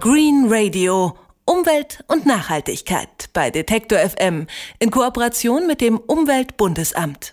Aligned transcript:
Green 0.00 0.46
Radio. 0.48 1.16
Umwelt 1.44 2.04
und 2.06 2.24
Nachhaltigkeit 2.24 3.30
bei 3.32 3.50
Detektor 3.50 3.98
FM 3.98 4.46
in 4.78 4.92
Kooperation 4.92 5.66
mit 5.66 5.80
dem 5.80 5.98
Umweltbundesamt. 5.98 7.32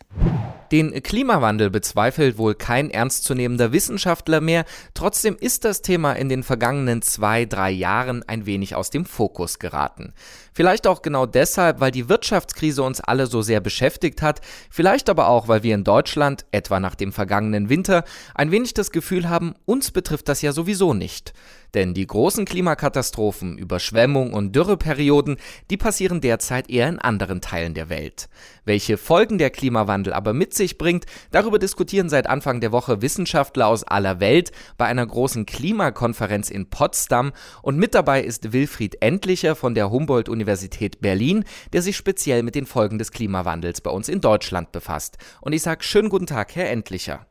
Den 0.72 1.04
Klimawandel 1.04 1.70
bezweifelt 1.70 2.40
wohl 2.40 2.56
kein 2.56 2.90
ernstzunehmender 2.90 3.72
Wissenschaftler 3.72 4.42
mehr, 4.42 4.66
trotzdem 4.96 5.38
ist 5.40 5.64
das 5.64 5.84
Thema 5.84 6.14
in 6.14 6.28
den 6.28 6.42
vergangenen 6.42 7.04
zwei, 7.04 7.46
drei 7.46 7.70
Jahren 7.70 8.28
ein 8.28 8.48
wenig 8.48 8.76
aus 8.76 8.90
dem 8.90 9.06
Fokus 9.06 9.60
geraten. 9.60 10.14
Vielleicht 10.54 10.88
auch 10.88 11.04
genau 11.04 11.28
deshalb, 11.28 11.82
weil 11.82 11.92
die 11.92 12.10
Wirtschaftskrise 12.10 12.82
uns 12.82 13.00
alle 13.00 13.28
so 13.28 13.44
sehr 13.44 13.60
beschäftigt 13.60 14.24
hat, 14.24 14.42
vielleicht 14.72 15.08
aber 15.08 15.28
auch, 15.28 15.48
weil 15.48 15.62
wir 15.62 15.76
in 15.76 15.84
Deutschland, 15.84 16.46
etwa 16.52 16.80
nach 16.80 16.96
dem 16.96 17.14
vergangenen 17.14 17.70
Winter, 17.70 18.04
ein 18.34 18.50
wenig 18.50 18.74
das 18.74 18.90
Gefühl 18.90 19.30
haben, 19.30 19.54
uns 19.66 19.92
betrifft 19.92 20.30
das 20.30 20.42
ja 20.42 20.52
sowieso 20.52 20.96
nicht. 20.96 21.34
Denn 21.76 21.94
die 21.94 22.08
großen 22.08 22.46
Klimakatastrophen, 22.46 23.58
Überschwemmung 23.58 24.32
und 24.34 24.56
Dürreperioden, 24.56 25.36
die 25.70 25.76
passieren 25.76 26.22
derzeit 26.22 26.70
eher 26.70 26.88
in 26.88 27.00
anderen 27.00 27.42
Teilen 27.42 27.74
der 27.74 27.90
Welt. 27.90 28.30
Welche 28.64 28.98
Folgen 28.98 29.38
der 29.38 29.50
Klimawandel 29.50 30.14
aber 30.14 30.34
mit 30.34 30.54
sich 30.54 30.78
bringt, 30.78 31.06
darüber 31.32 31.60
diskutieren 31.60 32.08
seit 32.08 32.28
Anfang 32.28 32.62
der 32.62 32.72
Woche 32.72 33.02
Wissenschaftler 33.02 33.68
aus 33.68 33.84
aller 33.84 34.22
Welt 34.22 34.54
bei 34.78 34.86
einer 34.86 35.06
großen 35.06 35.46
Klimakonferenz 35.46 36.50
in 36.50 36.70
Potsdam 36.70 37.34
und 37.62 37.78
mit 37.78 37.94
dabei 37.94 38.22
ist 38.24 38.54
Wilfried 38.54 39.02
Endlicher 39.02 39.56
von 39.56 39.76
der 39.76 39.92
Humboldt-Universität 39.92 41.02
Berlin, 41.02 41.44
der 41.74 41.82
sich 41.82 41.98
speziell 41.98 42.42
mit 42.42 42.56
den 42.56 42.66
Folgen 42.66 43.00
des 43.00 43.12
Klimawandels 43.12 43.82
bei 43.82 43.92
uns 43.92 44.08
in 44.08 44.22
Deutschland 44.22 44.72
befasst. 44.72 45.18
Und 45.42 45.52
ich 45.52 45.62
sage 45.62 45.84
schönen 45.84 46.08
guten 46.08 46.26
Tag, 46.26 46.56
Herr 46.56 46.70
Endlicher. 46.70 47.26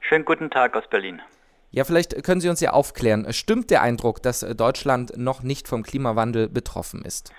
Schönen 0.00 0.26
guten 0.26 0.50
Tag 0.50 0.76
aus 0.76 0.84
Berlin. 0.90 1.22
Ja, 1.70 1.84
vielleicht 1.84 2.24
können 2.24 2.40
Sie 2.40 2.48
uns 2.48 2.60
ja 2.60 2.70
aufklären. 2.70 3.32
Stimmt 3.32 3.70
der 3.70 3.82
Eindruck, 3.82 4.22
dass 4.22 4.40
Deutschland 4.40 5.16
noch 5.16 5.42
nicht 5.42 5.68
vom 5.68 5.82
Klimawandel 5.82 6.48
betroffen 6.48 7.04
ist? 7.04 7.32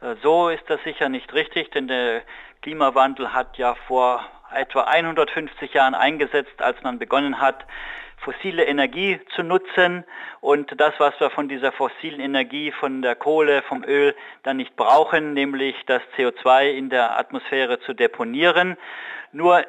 Äh, 0.00 0.16
so 0.22 0.48
ist 0.48 0.64
das 0.68 0.82
sicher 0.84 1.08
nicht 1.08 1.32
richtig, 1.32 1.70
denn 1.72 1.88
der 1.88 2.22
Klimawandel 2.62 3.32
hat 3.32 3.58
ja 3.58 3.74
vor 3.86 4.24
etwa 4.52 4.82
150 4.82 5.74
Jahren 5.74 5.94
eingesetzt, 5.94 6.62
als 6.62 6.82
man 6.82 6.98
begonnen 6.98 7.40
hat, 7.40 7.66
fossile 8.18 8.64
Energie 8.64 9.20
zu 9.34 9.42
nutzen 9.42 10.04
und 10.40 10.80
das, 10.80 10.94
was 10.98 11.18
wir 11.20 11.30
von 11.30 11.48
dieser 11.48 11.72
fossilen 11.72 12.20
Energie, 12.20 12.72
von 12.72 13.02
der 13.02 13.16
Kohle, 13.16 13.62
vom 13.62 13.84
Öl 13.84 14.14
dann 14.42 14.56
nicht 14.56 14.76
brauchen, 14.76 15.34
nämlich 15.34 15.76
das 15.86 16.00
CO2 16.16 16.70
in 16.70 16.88
der 16.88 17.18
Atmosphäre 17.18 17.80
zu 17.80 17.92
deponieren. 17.92 18.76
Nur 19.32 19.64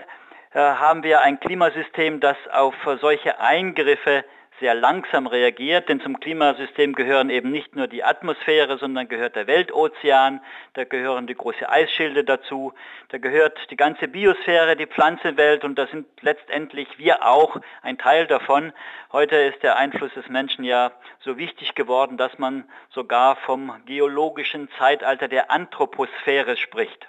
haben 0.56 1.04
wir 1.04 1.22
ein 1.22 1.40
Klimasystem, 1.40 2.20
das 2.20 2.38
auf 2.52 2.76
solche 3.02 3.40
Eingriffe 3.40 4.24
sehr 4.60 4.74
langsam 4.74 5.28
reagiert, 5.28 5.90
denn 5.90 6.00
zum 6.00 6.20
Klimasystem 6.20 6.94
gehören 6.94 7.30
eben 7.30 7.52
nicht 7.52 7.76
nur 7.76 7.88
die 7.88 8.04
Atmosphäre, 8.04 8.78
sondern 8.78 9.10
gehört 9.10 9.36
der 9.36 9.48
Weltozean, 9.48 10.42
da 10.74 10.86
gehören 10.86 11.28
die 11.28 11.36
großen 11.36 11.68
Eisschilde 11.68 12.24
dazu, 12.24 12.74
da 13.10 13.18
gehört 13.18 13.60
die 13.70 13.76
ganze 13.76 14.08
Biosphäre, 14.08 14.76
die 14.76 14.88
Pflanzenwelt 14.88 15.66
und 15.66 15.76
da 15.76 15.88
sind 15.88 16.08
letztendlich 16.22 16.88
wir 16.98 17.26
auch 17.26 17.58
ein 17.82 17.98
Teil 17.98 18.28
davon. 18.28 18.72
Heute 19.12 19.36
ist 19.36 19.62
der 19.62 19.78
Einfluss 19.78 20.14
des 20.14 20.30
Menschen 20.30 20.64
ja 20.64 20.92
so 21.20 21.38
wichtig 21.38 21.76
geworden, 21.76 22.18
dass 22.18 22.38
man 22.38 22.64
sogar 22.92 23.36
vom 23.36 23.74
geologischen 23.86 24.70
Zeitalter 24.78 25.28
der 25.28 25.52
Anthroposphäre 25.52 26.56
spricht. 26.56 27.08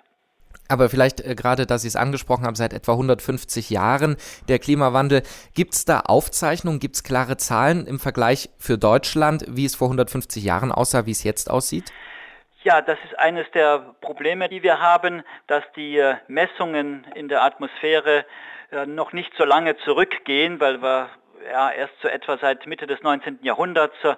Aber 0.69 0.89
vielleicht 0.89 1.20
äh, 1.20 1.34
gerade, 1.34 1.67
dass 1.67 1.83
Sie 1.83 1.89
es 1.89 1.97
angesprochen 1.97 2.45
haben, 2.45 2.55
seit 2.55 2.72
etwa 2.72 2.92
150 2.92 3.70
Jahren 3.70 4.17
der 4.48 4.59
Klimawandel. 4.59 5.23
Gibt 5.55 5.75
es 5.75 5.84
da 5.84 6.00
Aufzeichnungen, 6.00 6.81
gibt 6.81 6.97
es 6.97 7.03
klare 7.03 7.36
Zahlen 7.36 7.86
im 7.86 7.98
Vergleich 7.98 8.50
für 8.58 8.78
Deutschland, 8.78 9.45
wie 9.48 9.64
es 9.64 9.77
vor 9.77 9.89
150 9.89 10.42
Jahren 10.42 10.73
aussah, 10.73 11.06
wie 11.06 11.12
es 11.12 11.25
jetzt 11.25 11.50
aussieht? 11.50 11.92
Ja, 12.64 12.81
das 12.81 12.98
ist 13.05 13.17
eines 13.19 13.48
der 13.53 13.95
Probleme, 14.00 14.48
die 14.48 14.62
wir 14.64 14.81
haben, 14.81 15.23
dass 15.47 15.62
die 15.77 15.98
äh, 15.98 16.17
Messungen 16.27 17.07
in 17.14 17.29
der 17.29 17.45
Atmosphäre 17.45 18.24
äh, 18.73 18.86
noch 18.86 19.12
nicht 19.12 19.33
so 19.39 19.45
lange 19.45 19.77
zurückgehen, 19.79 20.58
weil 20.58 20.83
wir 20.83 21.08
ja, 21.48 21.70
erst 21.70 21.95
so 22.02 22.08
etwa 22.08 22.39
seit 22.39 22.67
Mitte 22.67 22.89
des 22.89 23.02
19. 23.02 23.39
Jahrhunderts 23.42 23.95
äh, 24.02 24.17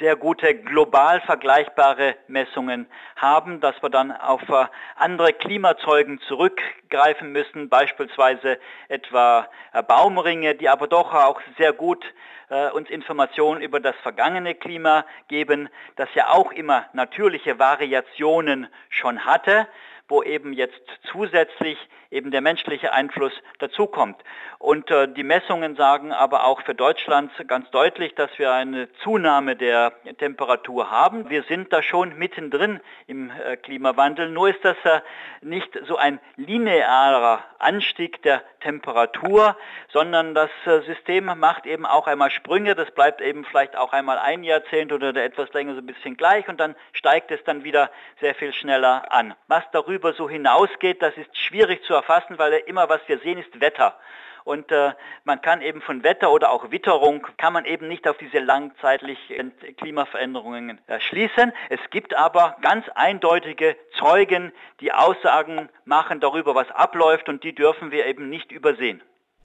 sehr 0.00 0.16
gute 0.16 0.54
global 0.54 1.20
vergleichbare 1.20 2.16
Messungen 2.26 2.86
haben, 3.16 3.60
dass 3.60 3.80
wir 3.82 3.90
dann 3.90 4.10
auf 4.10 4.42
äh, 4.48 4.64
andere 4.96 5.32
Klimazeugen 5.34 6.20
zurückgreifen 6.26 7.32
müssen, 7.32 7.68
beispielsweise 7.68 8.58
etwa 8.88 9.46
äh, 9.72 9.82
Baumringe, 9.82 10.54
die 10.54 10.68
aber 10.68 10.88
doch 10.88 11.12
auch 11.12 11.40
sehr 11.58 11.74
gut 11.74 12.02
äh, 12.48 12.70
uns 12.70 12.88
Informationen 12.88 13.60
über 13.60 13.78
das 13.78 13.94
vergangene 14.02 14.54
Klima 14.54 15.04
geben, 15.28 15.68
das 15.96 16.08
ja 16.14 16.30
auch 16.30 16.50
immer 16.50 16.86
natürliche 16.94 17.58
Variationen 17.58 18.68
schon 18.88 19.24
hatte 19.24 19.68
wo 20.10 20.22
eben 20.22 20.52
jetzt 20.52 20.82
zusätzlich 21.10 21.78
eben 22.10 22.30
der 22.30 22.40
menschliche 22.40 22.92
Einfluss 22.92 23.32
dazukommt. 23.58 24.16
Und 24.58 24.90
äh, 24.90 25.08
die 25.08 25.22
Messungen 25.22 25.76
sagen 25.76 26.12
aber 26.12 26.44
auch 26.44 26.62
für 26.62 26.74
Deutschland 26.74 27.30
ganz 27.46 27.70
deutlich, 27.70 28.14
dass 28.14 28.30
wir 28.38 28.52
eine 28.52 28.92
Zunahme 29.04 29.56
der 29.56 29.92
Temperatur 30.18 30.90
haben. 30.90 31.30
Wir 31.30 31.44
sind 31.44 31.72
da 31.72 31.82
schon 31.82 32.18
mittendrin 32.18 32.80
im 33.06 33.30
äh, 33.30 33.56
Klimawandel. 33.56 34.28
Nur 34.28 34.50
ist 34.50 34.64
das 34.64 34.76
äh, 34.84 35.00
nicht 35.40 35.70
so 35.86 35.96
ein 35.96 36.18
linearer 36.36 37.44
Anstieg 37.58 38.22
der 38.22 38.42
Temperatur, 38.60 39.56
sondern 39.92 40.34
das 40.34 40.50
äh, 40.66 40.80
System 40.82 41.26
macht 41.36 41.64
eben 41.66 41.86
auch 41.86 42.06
einmal 42.06 42.30
Sprünge. 42.30 42.74
Das 42.74 42.90
bleibt 42.90 43.20
eben 43.20 43.44
vielleicht 43.44 43.76
auch 43.76 43.92
einmal 43.92 44.18
ein 44.18 44.42
Jahrzehnt 44.42 44.92
oder 44.92 45.14
etwas 45.14 45.52
länger 45.52 45.74
so 45.74 45.80
ein 45.80 45.86
bisschen 45.86 46.16
gleich 46.16 46.48
und 46.48 46.58
dann 46.58 46.74
steigt 46.92 47.30
es 47.30 47.42
dann 47.44 47.64
wieder 47.64 47.90
sehr 48.20 48.34
viel 48.34 48.52
schneller 48.52 49.10
an. 49.12 49.34
Was 49.46 49.64
darüber 49.72 49.99
so 50.16 50.28
hinausgeht, 50.28 51.02
das 51.02 51.16
ist 51.16 51.36
schwierig 51.36 51.82
zu 51.84 51.94
erfassen, 51.94 52.38
weil 52.38 52.52
immer 52.66 52.88
was 52.88 53.00
wir 53.06 53.18
sehen 53.18 53.38
ist 53.38 53.60
Wetter. 53.60 53.96
Und 54.44 54.72
äh, 54.72 54.92
man 55.24 55.42
kann 55.42 55.60
eben 55.60 55.82
von 55.82 56.02
Wetter 56.02 56.32
oder 56.32 56.50
auch 56.50 56.70
Witterung, 56.70 57.26
kann 57.36 57.52
man 57.52 57.64
eben 57.64 57.88
nicht 57.88 58.08
auf 58.08 58.16
diese 58.16 58.38
langzeitlichen 58.38 59.52
Klimaveränderungen 59.76 60.80
äh, 60.86 60.98
schließen. 61.00 61.52
Es 61.68 61.80
gibt 61.90 62.16
aber 62.16 62.56
ganz 62.62 62.86
eindeutige 62.94 63.76
Zeugen, 63.98 64.52
die 64.80 64.92
Aussagen 64.92 65.68
machen 65.84 66.20
darüber, 66.20 66.54
was 66.54 66.70
abläuft 66.70 67.28
und 67.28 67.44
die 67.44 67.54
dürfen 67.54 67.90
wir 67.90 68.06
eben 68.06 68.28
nicht 68.28 68.50
übersehen. 68.50 69.02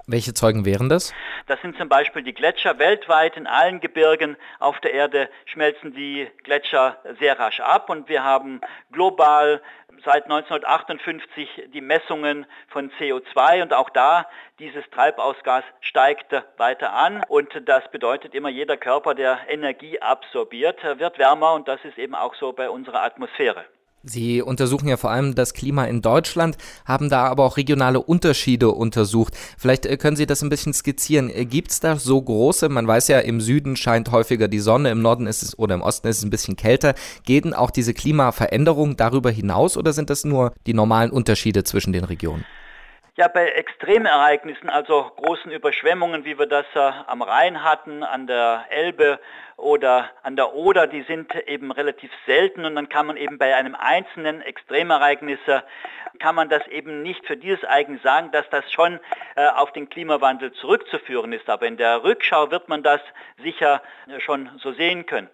Welche 0.08 0.36
Zeugen 0.36 0.66
wären 0.66 0.88
das? 0.88 1.16
Das 1.48 1.60
sind 1.62 1.78
zum 1.78 1.90
Beispiel 1.90 2.22
die 2.22 2.34
Gletscher. 2.34 2.78
Weltweit 2.78 3.38
in 3.38 3.48
allen 3.48 3.80
Gebirgen 3.80 4.38
auf 4.60 4.80
der 4.82 4.94
Erde 4.94 5.30
schmelzen 5.46 5.96
die 5.96 6.28
Gletscher 6.44 6.98
sehr 7.20 7.40
rasch 7.40 7.60
ab 7.60 7.90
und 7.90 8.08
wir 8.08 8.24
haben 8.24 8.62
global 8.92 9.64
seit 10.04 10.26
1958 10.26 11.70
die 11.74 11.82
Messungen 11.82 12.46
von 12.68 12.92
CO2 12.92 13.62
und 13.62 13.74
auch 13.74 13.90
da 13.90 14.28
dieses 14.60 14.84
Treibhausgas 14.90 15.64
steigt 15.82 16.34
weiter 16.58 16.94
an 16.94 17.24
und 17.28 17.50
das 17.68 17.90
bedeutet 17.92 18.34
immer 18.34 18.50
jeder 18.50 18.78
Körper, 18.78 19.16
der 19.16 19.40
Energie 19.48 20.02
absorbiert, 20.02 20.84
wird 20.84 21.18
wärmer 21.20 21.54
und 21.54 21.68
das 21.68 21.84
ist 21.86 21.98
eben 21.98 22.16
auch 22.16 22.36
so 22.36 22.54
bei 22.54 22.70
unserer 22.70 23.04
Atmosphäre. 23.04 23.66
Sie 24.06 24.42
untersuchen 24.42 24.88
ja 24.88 24.98
vor 24.98 25.12
allem 25.12 25.36
das 25.36 25.54
Klima 25.54 25.86
in 25.86 26.02
Deutschland, 26.02 26.58
haben 26.86 27.10
da 27.10 27.26
aber 27.26 27.44
auch 27.44 27.58
regionale 27.58 28.00
Unterschiede 28.00 28.70
untersucht. 28.70 29.34
Vielleicht 29.58 29.86
äh, 29.86 29.98
können 29.98 30.16
Sie 30.16 30.26
das 30.26 30.42
ein 30.44 30.50
bisschen 30.50 30.74
skizzieren. 30.74 31.30
Äh, 31.30 31.46
Gibt 31.46 31.72
es 31.72 31.80
da 31.80 31.98
so 31.98 32.22
große, 32.22 32.70
man 32.70 32.88
weiß 32.88 33.08
ja, 33.08 33.20
im 33.20 33.42
Süden 33.42 33.76
scheint 33.76 34.12
häufiger 34.12 34.48
die 34.48 34.60
Sonne, 34.60 34.92
im 34.92 35.02
Norden 35.02 35.26
ist 35.28 35.44
es 35.44 35.58
oder 35.58 35.76
im 35.76 35.82
Osten 35.82 36.08
ist 36.08 36.20
es 36.20 36.24
ein 36.24 36.30
bisschen 36.30 36.56
kälter. 36.56 36.94
Gehen 37.24 37.54
auch 37.54 37.72
diese 37.72 37.94
Klimaveränderungen 37.94 38.96
darüber 38.96 39.32
hinaus 39.32 39.78
oder 39.78 39.94
sind 39.94 40.10
das 40.10 40.24
nur 40.24 40.54
die 40.68 40.74
normalen 40.74 41.12
Unterschiede 41.12 41.64
zwischen 41.64 41.94
den 41.94 42.04
Regionen? 42.04 42.46
Ja, 43.18 43.30
bei 43.30 43.48
Extremereignissen, 43.48 44.70
also 44.70 45.10
großen 45.16 45.50
Überschwemmungen, 45.50 46.26
wie 46.26 46.38
wir 46.38 46.48
das 46.48 46.66
äh, 46.76 46.80
am 46.80 47.22
Rhein 47.22 47.64
hatten, 47.64 48.04
an 48.04 48.28
der 48.28 48.66
Elbe 48.68 49.22
oder 49.56 50.10
an 50.22 50.36
der 50.36 50.54
Oder, 50.54 50.86
die 50.86 51.04
sind 51.04 51.34
eben 51.48 51.72
relativ 51.72 52.12
selten 52.26 52.66
und 52.66 52.76
dann 52.76 52.90
kann 52.90 53.06
man 53.06 53.16
eben 53.16 53.38
bei 53.38 53.56
einem 53.56 53.74
einzelnen 53.74 54.42
Extremereignis, 54.42 55.40
äh, 55.46 55.62
kann 56.20 56.36
man 56.36 56.50
das 56.50 56.68
eben 56.68 57.04
nicht 57.04 57.26
für 57.26 57.38
dieses 57.38 57.64
Ereignis 57.64 58.02
sagen, 58.02 58.32
dass 58.32 58.50
das 58.50 58.70
schon 58.70 59.00
äh, 59.38 59.48
auf 59.48 59.72
den 59.72 59.88
Klimawandel 59.88 60.52
zurückzuführen 60.52 61.32
ist. 61.32 61.50
Aber 61.50 61.68
in 61.68 61.78
der 61.78 62.04
Rückschau 62.04 62.52
wird 62.52 62.68
man 62.68 62.84
das 62.84 63.00
sicher 63.42 63.82
äh, 64.10 64.20
schon 64.20 64.50
so 64.58 64.74
sehen 64.74 65.06
können. 65.06 65.30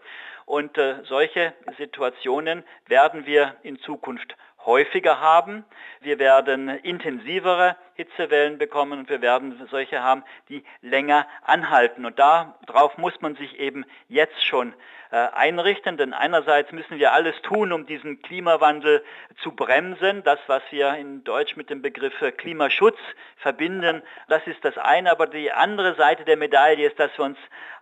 Und 0.46 0.78
äh, 0.78 0.98
solche 1.06 1.54
Situationen 1.80 2.64
werden 2.86 3.26
wir 3.26 3.56
in 3.64 3.80
Zukunft 3.80 4.36
häufiger 4.66 5.20
haben. 5.20 5.66
Wir 6.00 6.20
werden 6.20 6.70
intensivere 6.70 7.76
Hitzewellen 7.96 8.58
bekommen 8.58 9.00
und 9.00 9.10
wir 9.10 9.22
werden 9.22 9.68
solche 9.70 10.02
haben, 10.02 10.24
die 10.50 10.64
länger 10.82 11.28
anhalten. 11.44 12.06
Und 12.06 12.20
darauf 12.20 12.98
muss 12.98 13.20
man 13.22 13.36
sich 13.36 13.60
eben 13.60 13.86
jetzt 14.08 14.44
schon 14.46 14.74
äh, 15.12 15.28
einrichten, 15.34 15.98
denn 15.98 16.14
einerseits 16.14 16.72
müssen 16.72 16.98
wir 16.98 17.12
alles 17.14 17.36
tun, 17.42 17.72
um 17.72 17.86
diesen 17.86 18.22
Klimawandel 18.22 19.04
zu 19.44 19.52
bremsen. 19.52 20.24
Das, 20.24 20.40
was 20.48 20.64
wir 20.72 20.94
in 20.96 21.24
Deutsch 21.24 21.56
mit 21.56 21.70
dem 21.70 21.82
Begriff 21.82 22.14
Klimaschutz 22.38 22.98
verbinden, 23.38 24.02
das 24.30 24.46
ist 24.48 24.64
das 24.64 24.78
eine. 24.78 25.12
Aber 25.12 25.28
die 25.28 25.52
andere 25.52 25.96
Seite 25.96 26.24
der 26.24 26.38
Medaille 26.38 26.88
ist, 26.88 27.00
dass 27.00 27.16
wir 27.18 27.26
uns 27.26 27.38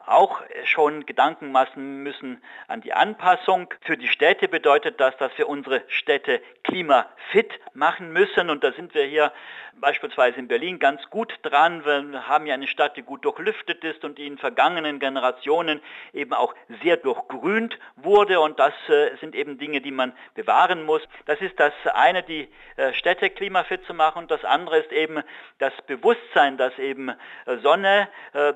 auch 0.09 0.41
schon 0.65 1.05
Gedanken 1.05 1.51
machen 1.51 2.03
müssen 2.03 2.41
an 2.67 2.81
die 2.81 2.93
Anpassung. 2.93 3.73
Für 3.81 3.97
die 3.97 4.07
Städte 4.07 4.47
bedeutet 4.47 4.99
das, 4.99 5.15
dass 5.17 5.31
wir 5.37 5.47
unsere 5.47 5.83
Städte 5.87 6.41
klimafit 6.63 7.59
machen 7.73 8.11
müssen 8.11 8.49
und 8.49 8.63
da 8.63 8.71
sind 8.73 8.93
wir 8.93 9.05
hier 9.05 9.31
beispielsweise 9.79 10.39
in 10.39 10.47
Berlin 10.47 10.79
ganz 10.79 11.01
gut 11.09 11.33
dran. 11.43 11.85
Wir 11.85 12.27
haben 12.27 12.45
ja 12.45 12.53
eine 12.53 12.67
Stadt, 12.67 12.97
die 12.97 13.01
gut 13.01 13.25
durchlüftet 13.25 13.83
ist 13.83 14.03
und 14.03 14.17
die 14.17 14.27
in 14.27 14.37
vergangenen 14.37 14.99
Generationen 14.99 15.81
eben 16.13 16.33
auch 16.33 16.53
sehr 16.81 16.97
durchgrünt 16.97 17.77
wurde 17.95 18.39
und 18.39 18.59
das 18.59 18.73
äh, 18.89 19.15
sind 19.17 19.35
eben 19.35 19.57
Dinge, 19.57 19.81
die 19.81 19.91
man 19.91 20.13
bewahren 20.35 20.85
muss. 20.85 21.01
Das 21.25 21.41
ist 21.41 21.59
das 21.59 21.73
eine, 21.93 22.23
die 22.23 22.47
äh, 22.75 22.93
Städte 22.93 23.29
klimafit 23.29 23.85
zu 23.85 23.93
machen 23.93 24.19
und 24.19 24.31
das 24.31 24.43
andere 24.45 24.79
ist 24.79 24.91
eben 24.91 25.21
das 25.59 25.73
Bewusstsein, 25.87 26.57
dass 26.57 26.77
eben 26.79 27.09
äh, 27.09 27.57
Sonne, 27.61 28.07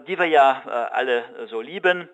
die 0.07 0.17
wir 0.17 0.25
ja 0.25 0.89
alle 0.91 1.23
so 1.47 1.61
lieben, 1.61 2.09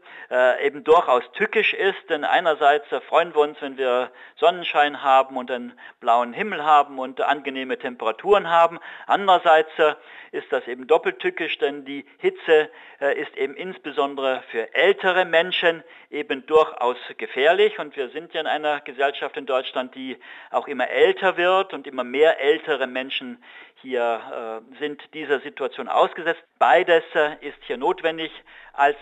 eben 0.62 0.83
durchaus 0.83 1.23
tückisch 1.33 1.73
ist, 1.73 2.09
denn 2.09 2.23
einerseits 2.23 2.88
freuen 3.07 3.33
wir 3.33 3.41
uns, 3.41 3.62
wenn 3.62 3.77
wir 3.77 4.12
Sonnenschein 4.35 5.03
haben 5.03 5.38
und 5.38 5.51
einen 5.51 5.73
blauen 6.00 6.33
Himmel 6.33 6.63
haben 6.63 7.00
und 7.00 7.21
angenehme 7.21 7.77
Temperaturen 7.77 8.50
haben. 8.50 8.79
Andererseits 9.07 9.72
äh, 9.78 9.96
ist 10.31 10.51
das 10.51 10.68
eben 10.68 10.88
doppelt 10.88 11.19
tückisch, 11.19 11.57
denn 11.57 11.86
die 11.86 12.06
Hitze 12.18 12.69
äh, 13.01 13.19
ist 13.19 13.36
eben 13.38 13.56
insbesondere 13.56 14.44
für 14.51 14.74
ältere 14.74 15.25
Menschen 15.25 15.84
eben 16.10 16.46
durchaus 16.46 16.98
gefährlich. 17.18 17.80
Und 17.80 17.96
wir 17.96 18.10
sind 18.10 18.34
ja 18.34 18.42
in 18.42 18.48
einer 18.48 18.81
Gesellschaft 18.81 19.38
in 19.38 19.46
Deutschland, 19.46 19.96
die 19.96 20.18
auch 20.51 20.68
immer 20.68 20.90
älter 20.90 21.38
wird 21.38 21.74
und 21.74 21.88
immer 21.88 22.04
mehr 22.04 22.40
ältere 22.40 22.88
Menschen 22.88 23.44
hier 23.81 24.62
äh, 24.72 24.80
sind 24.80 25.01
dieser 25.13 25.40
Situation 25.40 25.88
ausgesetzt. 25.88 26.44
Beides 26.60 27.04
ist 27.42 27.57
hier 27.66 27.78
notwendig 27.78 28.31
als 28.74 28.98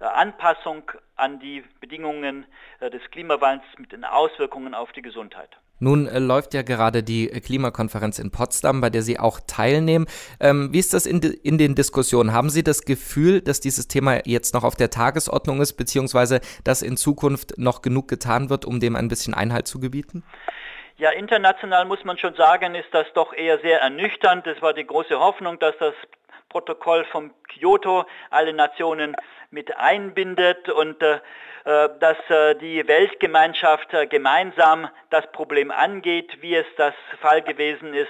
Anpassung 0.00 0.90
an 1.16 1.38
die 1.40 1.62
Bedingungen 1.80 2.46
des 2.80 3.02
Klimawandels 3.10 3.68
mit 3.76 3.92
den 3.92 4.04
Auswirkungen 4.04 4.74
auf 4.74 4.92
die 4.92 5.02
Gesundheit. 5.02 5.59
Nun 5.80 6.06
äh, 6.06 6.18
läuft 6.18 6.54
ja 6.54 6.62
gerade 6.62 7.02
die 7.02 7.26
Klimakonferenz 7.26 8.18
in 8.18 8.30
Potsdam, 8.30 8.80
bei 8.80 8.90
der 8.90 9.02
Sie 9.02 9.18
auch 9.18 9.40
teilnehmen. 9.46 10.06
Ähm, 10.38 10.72
wie 10.72 10.78
ist 10.78 10.94
das 10.94 11.06
in, 11.06 11.20
in, 11.20 11.58
den 11.58 11.74
Diskussionen? 11.74 12.32
Haben 12.32 12.50
Sie 12.50 12.62
das 12.62 12.82
Gefühl, 12.82 13.40
dass 13.40 13.60
dieses 13.60 13.88
Thema 13.88 14.20
jetzt 14.26 14.54
noch 14.54 14.62
auf 14.62 14.76
der 14.76 14.90
Tagesordnung 14.90 15.60
ist, 15.60 15.72
beziehungsweise 15.72 16.40
dass 16.64 16.82
in 16.82 16.96
Zukunft 16.96 17.58
noch 17.58 17.82
genug 17.82 18.08
getan 18.08 18.50
wird, 18.50 18.64
um 18.64 18.78
dem 18.78 18.94
ein 18.94 19.08
bisschen 19.08 19.34
Einhalt 19.34 19.66
zu 19.66 19.80
gebieten? 19.80 20.22
Ja, 20.98 21.10
international 21.12 21.86
muss 21.86 22.04
man 22.04 22.18
schon 22.18 22.34
sagen, 22.34 22.74
ist 22.74 22.92
das 22.92 23.06
doch 23.14 23.32
eher 23.32 23.58
sehr 23.60 23.80
ernüchternd. 23.80 24.46
Es 24.46 24.60
war 24.60 24.74
die 24.74 24.86
große 24.86 25.18
Hoffnung, 25.18 25.58
dass 25.58 25.74
das 25.78 25.94
Protokoll 26.50 27.06
von 27.10 27.30
Kyoto 27.50 28.04
alle 28.30 28.52
Nationen 28.52 29.16
mit 29.50 29.76
einbindet 29.76 30.68
und 30.68 31.02
äh, 31.02 31.20
äh, 31.64 31.88
dass 31.98 32.16
äh, 32.30 32.54
die 32.54 32.86
Weltgemeinschaft 32.86 33.88
gemeinsam 34.08 34.88
das 35.10 35.30
Problem 35.32 35.70
angeht, 35.70 36.38
wie 36.40 36.54
es 36.54 36.66
das 36.76 36.94
Fall 37.20 37.42
gewesen 37.42 37.94
ist 37.94 38.08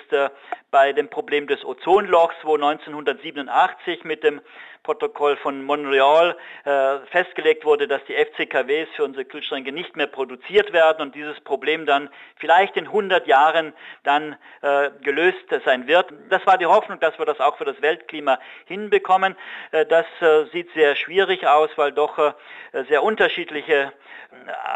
bei 0.70 0.92
dem 0.92 1.08
Problem 1.08 1.46
des 1.46 1.64
Ozonlochs, 1.64 2.36
wo 2.42 2.54
1987 2.54 4.04
mit 4.04 4.22
dem 4.22 4.40
Protokoll 4.82 5.36
von 5.36 5.62
Montreal 5.62 6.36
festgelegt 7.10 7.64
wurde, 7.64 7.88
dass 7.88 8.02
die 8.04 8.14
FCKWs 8.14 8.88
für 8.96 9.04
unsere 9.04 9.24
Kühlschränke 9.24 9.72
nicht 9.72 9.96
mehr 9.96 10.06
produziert 10.06 10.72
werden 10.72 11.02
und 11.02 11.14
dieses 11.14 11.40
Problem 11.40 11.86
dann 11.86 12.08
vielleicht 12.36 12.76
in 12.76 12.86
100 12.86 13.26
Jahren 13.26 13.72
dann 14.04 14.36
gelöst 15.02 15.38
sein 15.64 15.86
wird. 15.86 16.12
Das 16.28 16.46
war 16.46 16.58
die 16.58 16.66
Hoffnung, 16.66 17.00
dass 17.00 17.18
wir 17.18 17.26
das 17.26 17.40
auch 17.40 17.56
für 17.56 17.64
das 17.64 17.80
Weltklima 17.82 18.38
hinbekommen. 18.66 19.29
Äh, 19.72 19.86
das 19.86 20.06
äh, 20.20 20.44
sieht 20.52 20.72
sehr 20.74 20.96
schwierig 20.96 21.46
aus, 21.46 21.70
weil 21.76 21.92
doch 21.92 22.18
äh, 22.18 22.32
sehr 22.88 23.02
unterschiedliche 23.02 23.92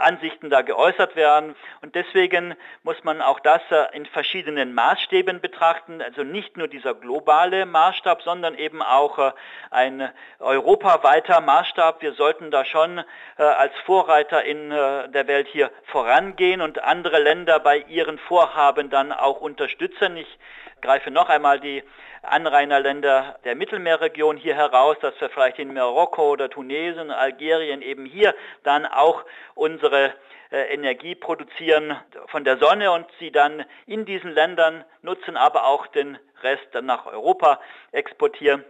Ansichten 0.03 0.51
da 0.51 0.63
geäußert 0.63 1.15
werden. 1.15 1.55
Und 1.81 1.95
deswegen 1.95 2.57
muss 2.83 3.05
man 3.05 3.23
auch 3.23 3.39
das 3.39 3.63
in 3.93 4.05
verschiedenen 4.05 4.75
Maßstäben 4.75 5.41
betrachten. 5.41 6.03
Also 6.03 6.25
nicht 6.25 6.57
nur 6.57 6.67
dieser 6.67 6.93
globale 6.93 7.65
Maßstab, 7.65 8.23
sondern 8.23 8.57
eben 8.57 8.83
auch 8.83 9.33
ein 9.71 10.11
europaweiter 10.41 11.41
Maßstab. 11.41 12.03
Wir 12.03 12.15
sollten 12.15 12.51
da 12.51 12.65
schon 12.65 13.05
als 13.37 13.73
Vorreiter 13.87 14.43
in 14.43 14.71
der 14.71 15.29
Welt 15.29 15.47
hier 15.47 15.71
vorangehen 15.85 16.61
und 16.61 16.83
andere 16.83 17.21
Länder 17.21 17.61
bei 17.61 17.79
ihren 17.79 18.19
Vorhaben 18.19 18.91
dann 18.91 19.13
auch 19.13 19.41
unterstützen. 19.41 20.17
Ich 20.17 20.39
greife 20.85 21.11
noch 21.11 21.31
einmal 21.31 21.61
die 21.61 21.83
Anrainerländer 22.23 23.39
der 23.45 23.55
Mittelmeerregion 23.55 24.37
hier 24.37 24.55
heraus, 24.55 24.97
dass 25.01 25.19
wir 25.19 25.31
vielleicht 25.31 25.59
in 25.59 25.73
Marokko 25.73 26.31
oder 26.31 26.51
Tunesien, 26.51 27.11
Algerien 27.11 27.81
eben 27.81 28.05
hier 28.05 28.35
dann 28.65 28.85
auch 28.85 29.25
unsere 29.55 30.13
äh, 30.53 30.75
Energie 30.75 31.15
produzieren 31.15 31.97
von 32.27 32.45
der 32.45 32.59
Sonne 32.59 32.93
und 32.93 33.07
sie 33.19 33.31
dann 33.31 33.65
in 33.87 34.05
diesen 34.05 34.31
Ländern 34.31 34.85
nutzen, 35.01 35.39
aber 35.39 35.67
auch 35.67 35.87
den 35.87 36.19
Rest 36.43 36.67
dann 36.73 36.85
nach 36.85 37.07
Europa 37.07 37.61
exportieren 37.93 38.63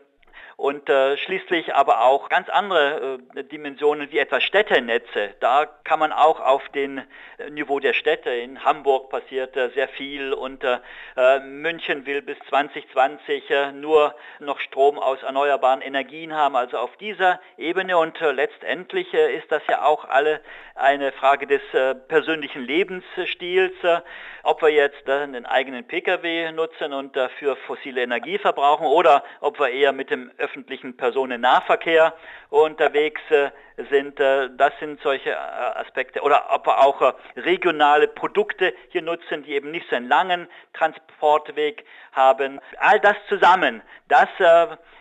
und 0.57 0.89
äh, 0.89 1.17
schließlich 1.17 1.75
aber 1.75 2.05
auch 2.05 2.29
ganz 2.29 2.49
andere 2.49 3.19
äh, 3.35 3.45
Dimensionen 3.45 4.11
wie 4.13 4.19
etwa 4.19 4.41
Städtenetze. 4.41 5.35
Da 5.41 5.67
kann 5.85 5.99
man 5.99 6.13
auch 6.13 6.41
auf 6.41 6.69
den 6.71 6.99
äh, 7.39 7.51
Niveau 7.51 7.81
der 7.81 7.93
Städte, 7.93 8.31
in 8.31 8.65
Hamburg 8.65 9.11
passiert 9.11 9.57
äh, 9.57 9.71
sehr 9.71 9.89
viel 9.89 10.33
und 10.33 10.63
äh, 10.65 10.79
äh, 11.17 11.41
München 11.41 12.07
will 12.07 12.23
bis 12.23 12.39
2020 12.49 13.45
nur 13.75 14.15
noch 14.41 14.61
Strom 14.61 14.99
aus 14.99 15.23
erneuerbaren 15.23 15.81
Energien 15.81 16.35
haben, 16.35 16.57
also 16.57 16.79
auf 16.79 16.97
dieser 16.97 17.41
Ebene. 17.57 17.99
Und 17.99 18.19
letztendlich 18.21 19.13
ist 19.13 19.51
das 19.51 19.63
ja 19.69 19.85
auch 19.85 20.05
alle 20.05 20.41
eine 20.75 21.13
Frage 21.13 21.47
des 21.47 21.63
persönlichen 22.09 22.65
Lebensstils, 22.65 23.73
ob 24.43 24.63
wir 24.63 24.71
jetzt 24.71 25.09
einen 25.09 25.47
eigenen 25.47 25.87
Pkw 25.87 26.53
nutzen 26.53 26.93
und 26.93 27.17
dafür 27.17 27.57
fossile 27.57 28.03
Energie 28.03 28.39
verbrauchen 28.39 28.87
oder 28.87 29.25
ob 29.41 29.59
wir 29.59 29.69
eher 29.69 29.93
mit 29.93 30.11
dem 30.11 30.31
öffentlichen 30.45 30.97
Personennahverkehr 30.97 32.15
unterwegs 32.51 33.21
äh, 33.31 33.51
sind. 33.91 34.21
Äh, 34.21 34.51
das 34.57 34.73
sind 34.79 35.01
solche 35.03 35.31
äh, 35.31 35.35
Aspekte. 35.35 36.21
Oder 36.23 36.47
ob 36.51 36.67
wir 36.67 36.79
auch 36.85 37.15
regionale 37.37 38.09
Produkte 38.09 38.75
hier 38.91 39.03
nutzen, 39.03 39.43
die 39.43 39.53
eben 39.53 39.71
nicht 39.71 39.89
so 39.89 39.97
einen 39.97 40.09
langen 40.09 40.49
Transportweg 40.73 41.85
haben. 42.13 42.61
All 42.79 43.01
das 43.01 43.17
zusammen, 43.29 43.83
das 44.09 44.29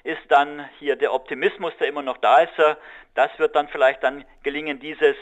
ist 0.04 0.22
dann 0.30 0.68
hier 0.80 0.96
der 0.96 1.14
Optimismus, 1.14 1.74
der 1.80 1.88
immer 1.88 2.02
noch 2.02 2.18
da 2.18 2.40
ist. 2.40 2.54
Das 3.16 3.30
wird 3.38 3.56
dann 3.56 3.68
vielleicht 3.68 4.04
dann 4.04 4.26
gelingen, 4.42 4.80
dieses 4.80 5.16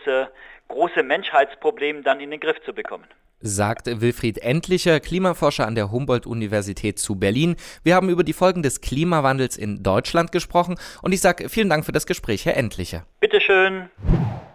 große 0.67 1.03
Menschheitsproblem 1.03 2.03
dann 2.03 2.19
in 2.19 2.31
den 2.31 2.39
Griff 2.39 2.61
zu 2.63 2.73
bekommen 2.73 3.07
sagt 3.41 4.01
Wilfried 4.01 4.39
Endlicher, 4.39 4.99
Klimaforscher 4.99 5.67
an 5.67 5.75
der 5.75 5.91
Humboldt-Universität 5.91 6.99
zu 6.99 7.15
Berlin. 7.15 7.55
Wir 7.83 7.95
haben 7.95 8.09
über 8.09 8.23
die 8.23 8.33
Folgen 8.33 8.63
des 8.63 8.81
Klimawandels 8.81 9.57
in 9.57 9.83
Deutschland 9.83 10.31
gesprochen 10.31 10.75
und 11.01 11.11
ich 11.13 11.21
sage 11.21 11.49
vielen 11.49 11.69
Dank 11.69 11.85
für 11.85 11.91
das 11.91 12.05
Gespräch, 12.05 12.45
Herr 12.45 12.57
Endlicher. 12.57 13.05
Bitteschön. 13.19 13.89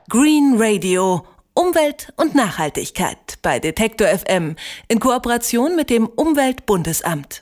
Green 0.09 0.55
Radio. 0.57 1.27
Umwelt 1.55 2.13
und 2.17 2.35
Nachhaltigkeit 2.35 3.39
bei 3.41 3.59
Detektor 3.59 4.09
FM 4.09 4.57
in 4.89 5.01
Kooperation 5.01 5.75
mit 5.75 5.89
dem 5.89 6.07
Umweltbundesamt. 6.07 7.41